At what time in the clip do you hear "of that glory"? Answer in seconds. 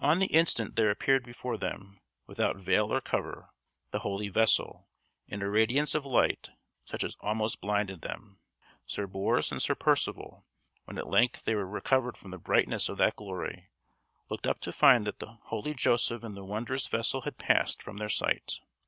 12.88-13.70